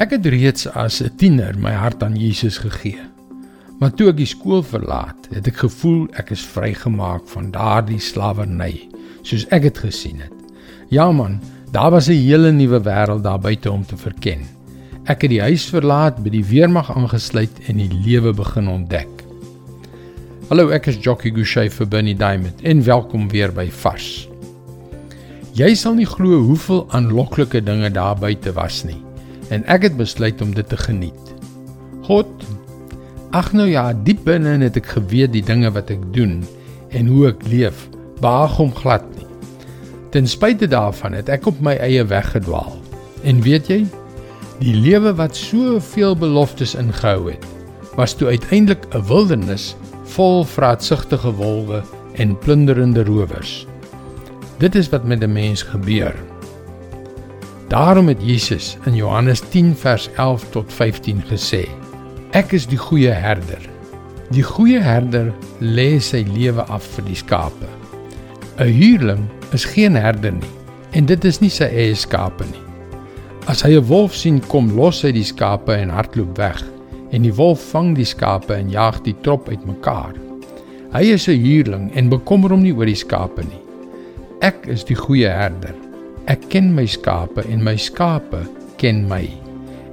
[0.00, 3.04] Ek het reeds as 'n tiener my hart aan Jesus gegee.
[3.80, 8.88] Maar toe ek die skool verlaat, het ek gevoel ek is vrygemaak van daardie slawerny,
[9.22, 10.32] soos ek dit gesien het.
[10.88, 11.40] Ja man,
[11.72, 14.40] daar was 'n hele nuwe wêreld daar buite om te verken.
[15.04, 19.24] Ek het die huis verlaat, by die weermag aangesluit en die lewe begin ontdek.
[20.48, 24.28] Hallo, ek is Jockey Gouchee vir Bernie Diamond en welkom weer by Vars.
[25.52, 29.09] Jy sal nie glo hoeveel aanloklike dinge daar buite was nie
[29.50, 31.34] en ek het besluit om dit te geniet.
[32.06, 32.30] God,
[33.30, 36.40] ag nou ja, diep binne het ek geweet die dinge wat ek doen
[36.90, 37.88] en hoe ek leef,
[38.22, 39.26] behaag hom glad nie.
[40.10, 42.74] Ten spyte daarvan het ek op my eie weg gedwaal.
[43.22, 43.84] En weet jy,
[44.60, 47.46] die lewe wat soveel beloftes ingehou het,
[47.96, 49.74] was toe uiteindelik 'n wildernis
[50.16, 51.82] vol vraatsugtige wolwe
[52.18, 53.66] en plunderende rowers.
[54.58, 56.14] Dit is wat met 'n mens gebeur.
[57.70, 61.68] Daarom het Jesus in Johannes 10 vers 11 tot 15 gesê:
[62.30, 63.62] Ek is die goeie herder.
[64.34, 65.28] Die goeie herder
[65.62, 67.68] lê sy lewe af vir die skape.
[68.58, 69.22] 'n Huurling
[69.54, 70.50] is geen herder nie
[70.98, 72.64] en dit is nie sy eie skape nie.
[73.46, 76.64] As hy 'n wolf sien kom, los hy die skape en hardloop weg.
[77.14, 80.18] En die wolf vang die skape en jaag die trop uitmekaar.
[80.90, 83.62] Hy is 'n huurling en bekommer hom nie oor die skape nie.
[84.40, 85.89] Ek is die goeie herder.
[86.30, 88.44] Ek ken my skape en my skape
[88.78, 89.24] ken my.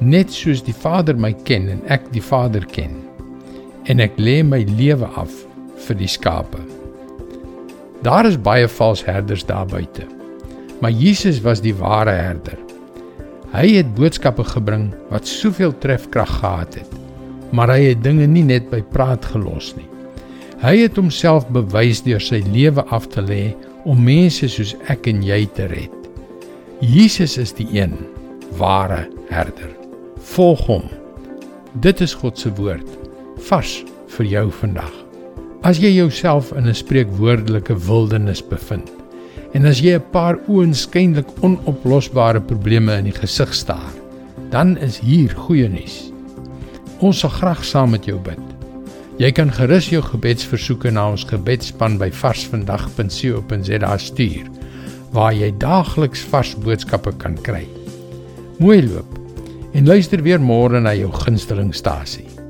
[0.00, 2.94] Net soos die Vader my ken en ek die Vader ken.
[3.92, 5.34] En ek lê my lewe af
[5.84, 6.62] vir die skape.
[8.06, 10.08] Daar is baie valse herders daar buite.
[10.80, 12.56] Maar Jesus was die ware herder.
[13.52, 17.00] Hy het boodskappe gebring wat soveel trefkrag gehad het.
[17.52, 19.90] Maar hy het dinge nie net by praat gelos nie.
[20.64, 23.50] Hy het homself bewys deur sy lewe af te lê
[23.84, 26.01] om mense soos ek en jy te red.
[26.82, 27.92] Jesus is die een
[28.58, 29.70] ware herder.
[30.34, 30.88] Volg hom.
[31.78, 32.88] Dit is God se woord
[33.46, 33.76] vars
[34.16, 34.90] vir jou vandag.
[35.62, 38.90] As jy jouself in 'n spreekwoordelike wildernis bevind
[39.54, 43.92] en as jy 'n paar oënskynlik onoplosbare probleme in die gesig staar,
[44.50, 46.10] dan is hier goeie nuus.
[46.98, 48.42] Ons sal graag saam met jou bid.
[49.18, 54.61] Jy kan gerus jou gebedsversoeke na ons gebedsspan by varsvandag.co.za stuur
[55.12, 57.66] waar jy daagliks vars boodskappe kan kry.
[58.58, 59.18] Mooi loop
[59.72, 62.41] en luister weer môre na jou gunsteling stasie.